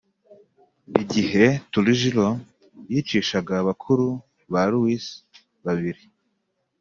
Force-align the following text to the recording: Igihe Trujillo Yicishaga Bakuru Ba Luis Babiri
Igihe 1.01 1.43
Trujillo 1.71 2.27
Yicishaga 2.91 3.55
Bakuru 3.67 4.07
Ba 4.53 4.63
Luis 4.71 5.05
Babiri 5.63 6.03